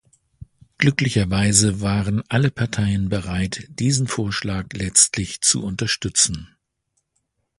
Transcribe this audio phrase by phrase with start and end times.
[0.79, 6.55] Glücklicherweise waren alle Parteien bereit, diesen Vorschlag letztlich zu unterstützen.